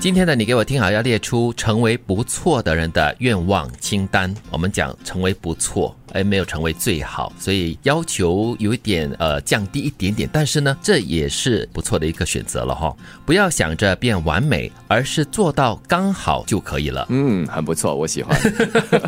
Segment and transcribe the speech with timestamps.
[0.00, 4.34] 今天的你给我听好，要列出成为不错的人的愿望清单。
[4.50, 5.94] 我们讲成为不错。
[6.12, 12.92] 哎，没有成为最好，所以要求有一点呃降低一点点，但是呢，这也是不错的一个选择了哈。
[13.24, 17.06] 不要想着变完美，而是做到刚好就可以了。
[17.10, 18.36] 嗯，很不错，我喜欢。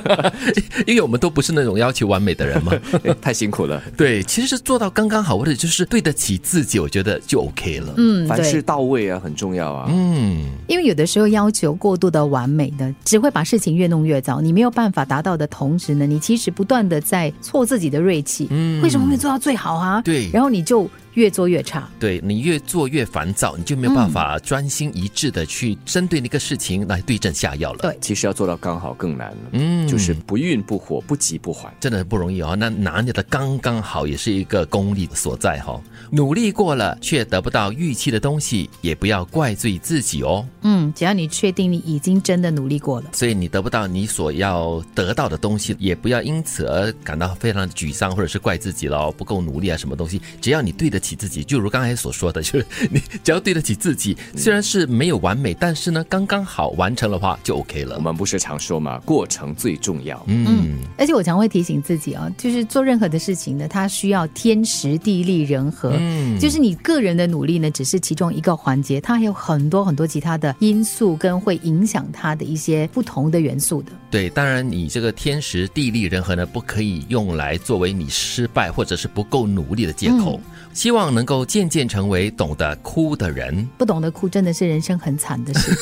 [0.86, 2.72] 因为我们都不是那种要求完美的人嘛，
[3.20, 3.82] 太辛苦了。
[3.94, 7.92] 对，其实做到刚刚好，或者就是对得起自己，我觉得就 OK 了。
[7.98, 9.86] 嗯，凡事到位啊，很重要啊。
[9.90, 10.46] 嗯，
[10.76, 14.42] 因为有的时候要求过度的完美呢，只会把事情越弄越糟。
[14.42, 18.46] 你没有办法达到的同时呢，你其实不断的在挫自己的锐气。
[18.50, 20.02] 嗯，为什么没做到最好啊？
[20.02, 20.86] 对，然后你就。
[21.16, 27.78] 越做越差，对你越做越烦躁，你就没有办法专心一致的去针对那个事情来对症下药了。
[27.80, 32.54] 对，其实要做到刚好更难了，嗯，就是不孕不火，不急不缓，真的不容易哦。
[32.54, 35.80] 那拿捏的刚刚好，也是一个功力所在哈。
[36.10, 40.46] 努力过了却得不到预期的东西，也不要怪罪自己哦。
[40.62, 50.20] 嗯，只要你确定你已经真的努力过了，所以你得不到你所要得到的东西，也不要因此而感到非常沮丧，或者是怪自己了不够努力啊什么东西。
[50.42, 57.96] 只要你对得起自己，就如刚才所说的，就是你只要对得起自己，虽然是没有完美，但是呢，刚刚好完成的话就 OK 了。
[57.96, 60.22] 我们不是常说嘛，过程最重要。
[60.26, 65.92] 嗯，而且我常会提醒自己啊，就是做任何的事情呢，它需要天时地利人和。
[65.98, 73.92] 嗯，就是你个人的努力呢，只是其中一个环节，它还有很多很多其他的因素跟会影响它的一些不同的元素的。
[74.10, 80.40] 对，当然你这个天时地利人和呢，不可以用来作为你失败或者是不够努力的借口。
[80.72, 83.66] 希望能够渐渐成为懂得哭的人。
[83.76, 85.76] 不懂得哭，真的是人生很惨的事。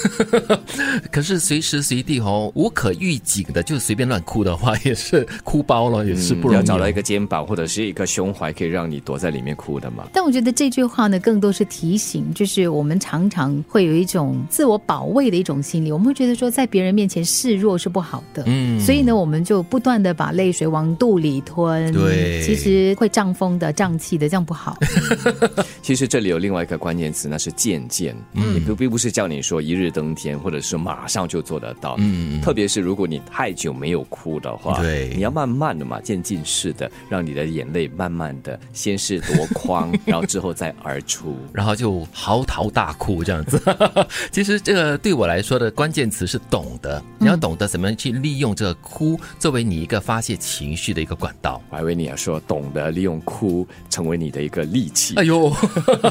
[1.10, 6.56] 可是随时随地哦，无可预警的就随便乱哭的话，也是哭包了，也是不容易。
[6.56, 10.04] 要找到一个肩膀或者是一个胸怀，可以让你躲在里面哭的嘛。
[10.12, 18.42] 但我觉得这句话呢，更多是提醒，就是我们常常会有一种自我保卫的一种心理，我们会觉得说，在别人面前示弱是不好的。
[18.46, 18.80] 嗯。
[18.80, 21.92] 所以呢，我们就不断的把泪水往肚里吞。
[21.92, 22.42] 对。
[22.42, 24.78] 其实会胀风的、胀气的，这样不好。
[25.82, 28.16] 其实这里有另外一个关键词，那是渐渐。
[28.32, 31.96] 嗯，不并不是叫你说一日登天，或者是马上就做得到。
[31.98, 43.60] 嗯，特别是如果你太久没有哭的话，对，你要慢慢的嘛，渐进式的，让你的眼泪慢慢的先是夺眶， 然后之后再而出，然后就嚎啕大哭这样子。
[44.32, 51.60] 其实这个对我来说的关键词是懂得，你要懂得怎么去利用这个哭作为你一个发泄情绪的一个管道。
[51.70, 55.14] 我还以为你要说懂得利用哭成为你的一个利器。
[55.16, 55.52] 哎呦，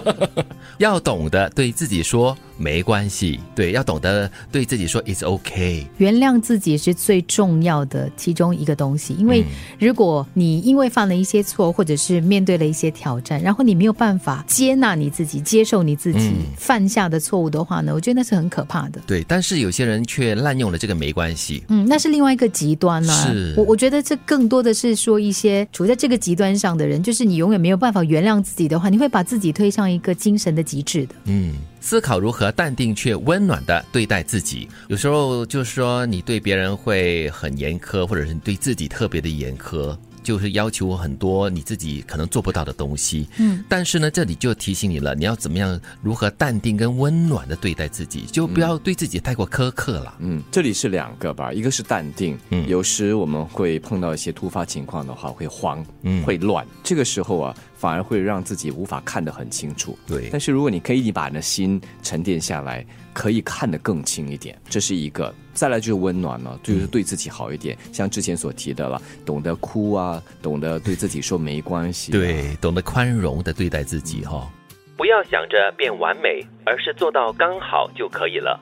[0.78, 5.86] 要懂得对自己说没关系，对，要懂得对自己说 it's okay。
[5.98, 9.44] 原谅自己是最重要的其中一个东西，因为
[9.78, 19.02] 如果你因为犯了一些错，或者是面对了一些挑战，然后你没有办法接纳你自己、接受你自己犯下的错误的话呢，我觉得那是很可怕的。
[19.06, 23.14] 对，但是有些人却滥用了这个没关系，嗯，那是另外一个极端了。
[23.14, 31.16] 是，我我觉得这更多的是说一些处在这个极端上的人，就是你永远没有办法原谅自己的话，你会把自己推上一个精神的极致的。
[31.26, 34.70] 嗯，思考如何淡定却温暖的对待自己。
[34.88, 39.96] 有时候就是说，你对别人会很严苛，或者是你对自己特别的严苛。
[40.24, 50.16] 就是要求我很多你自己可能做不到的东西，嗯，但是呢，这里就提醒你了，你要怎么样如何淡定跟温暖的对待自己，就不要对自己太过苛刻了。
[50.20, 57.56] 嗯，这里是两个吧，一个是淡定，嗯，有时我们会碰到一些突发情况的话，会慌，嗯，会乱，这个时候啊。
[57.84, 60.00] 反而会让自己无法看得很清楚。
[60.08, 65.36] 对，但是如果你可以把你的心沉淀下来，可以看得更清一点，这是一个。
[65.54, 67.78] 再来就是温暖了，就是对自己好一点。
[67.92, 72.12] 像之前所提的了，懂得哭啊，懂得对自己说没关系。
[72.12, 74.52] 对，懂得宽容的对待自己哈。
[74.98, 78.60] 不要想着变完美，而是做到刚好就可以了。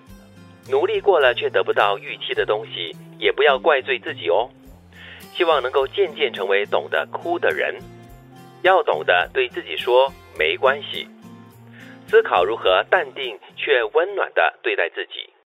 [0.69, 4.49] 努力过了却得不到预期的东西，也不要怪罪自己哦。
[5.33, 7.75] 希望能够渐渐成为懂得哭的人。
[8.63, 11.07] 要懂得对自己说没关系，
[12.07, 15.30] 思考如何淡定却温暖的对待自己。